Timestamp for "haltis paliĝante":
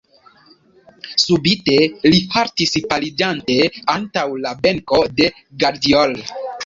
2.35-3.59